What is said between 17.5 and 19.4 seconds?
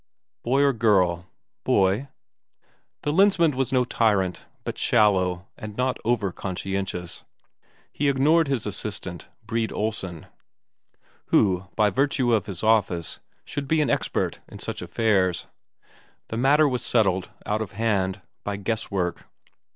of hand, by guesswork.